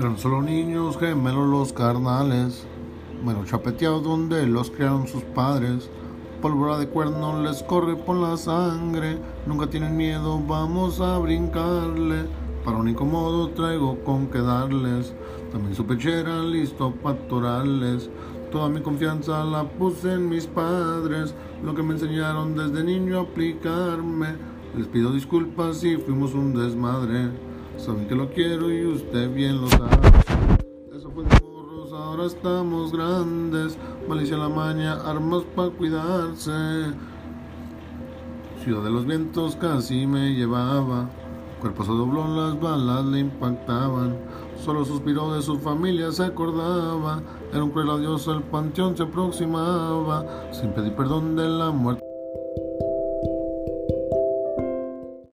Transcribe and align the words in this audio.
Eran 0.00 0.16
solo 0.16 0.40
niños 0.40 0.96
gemelos 0.96 1.46
los 1.46 1.74
carnales, 1.74 2.64
bueno 3.22 3.44
chapeteados 3.44 4.02
donde 4.02 4.46
los 4.46 4.70
criaron 4.70 5.06
sus 5.06 5.22
padres. 5.24 5.90
Pólvora 6.40 6.78
de 6.78 6.88
cuerno 6.88 7.42
les 7.42 7.62
corre 7.62 7.96
por 7.96 8.16
la 8.16 8.38
sangre, 8.38 9.18
nunca 9.44 9.66
tienen 9.66 9.98
miedo, 9.98 10.40
vamos 10.48 11.02
a 11.02 11.18
brincarle. 11.18 12.24
Para 12.64 12.78
un 12.78 12.88
incomodo 12.88 13.50
traigo 13.50 14.02
con 14.02 14.28
que 14.28 14.38
darles, 14.38 15.12
también 15.52 15.74
su 15.74 15.84
pechera 15.84 16.44
listo 16.44 16.94
para. 17.02 18.08
Toda 18.50 18.70
mi 18.70 18.80
confianza 18.80 19.44
la 19.44 19.64
puse 19.64 20.14
en 20.14 20.30
mis 20.30 20.46
padres, 20.46 21.34
lo 21.62 21.74
que 21.74 21.82
me 21.82 21.92
enseñaron 21.92 22.56
desde 22.56 22.82
niño 22.82 23.18
a 23.18 23.22
aplicarme. 23.24 24.28
Les 24.74 24.86
pido 24.86 25.12
disculpas 25.12 25.76
si 25.76 25.98
fuimos 25.98 26.32
un 26.32 26.54
desmadre. 26.54 27.49
Saben 27.80 28.06
que 28.06 28.14
lo 28.14 28.28
quiero 28.28 28.70
y 28.70 28.84
usted 28.84 29.32
bien 29.32 29.58
lo 29.58 29.68
sabe. 29.68 29.88
Eso 30.94 31.10
fue 31.10 31.24
de 31.24 31.40
morros, 31.40 31.90
ahora 31.94 32.26
estamos 32.26 32.92
grandes. 32.92 33.78
Malicia 34.06 34.36
la 34.36 34.50
maña, 34.50 35.00
armas 35.00 35.44
para 35.56 35.70
cuidarse. 35.70 36.52
Ciudad 38.62 38.84
de 38.84 38.90
los 38.90 39.06
vientos 39.06 39.56
casi 39.56 40.06
me 40.06 40.34
llevaba. 40.34 41.08
Cuerpo 41.62 41.82
se 41.84 41.92
dobló, 41.92 42.28
las 42.28 42.60
balas 42.60 43.06
le 43.06 43.20
impactaban. 43.20 44.14
Solo 44.62 44.84
suspiró 44.84 45.34
de 45.34 45.40
su 45.40 45.58
familia, 45.58 46.12
se 46.12 46.24
acordaba. 46.24 47.22
Era 47.50 47.64
un 47.64 47.70
cruel 47.70 47.88
adiós, 47.88 48.28
el 48.28 48.42
panteón 48.42 48.94
se 48.94 49.04
aproximaba. 49.04 50.52
Sin 50.52 50.72
pedir 50.72 50.94
perdón 50.94 51.34
de 51.34 51.48
la 51.48 51.70
muerte. 51.70 52.09